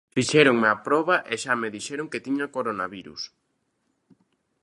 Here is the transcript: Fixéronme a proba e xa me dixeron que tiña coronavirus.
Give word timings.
Fixéronme 0.15 0.67
a 0.71 0.77
proba 0.87 1.15
e 1.31 1.33
xa 1.43 1.53
me 1.61 1.73
dixeron 1.75 2.07
que 2.11 2.23
tiña 2.25 2.51
coronavirus. 2.55 3.21